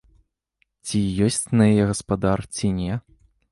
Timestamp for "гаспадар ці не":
1.91-2.93